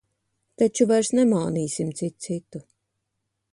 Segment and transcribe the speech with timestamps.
[0.61, 2.65] Taču vairs nemānīsim cits citu.